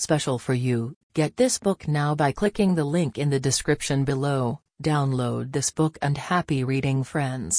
[0.00, 4.60] Special for you, get this book now by clicking the link in the description below.
[4.80, 7.56] Download this book and happy reading friends.